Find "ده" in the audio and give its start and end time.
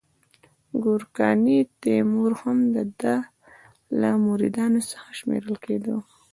2.99-3.15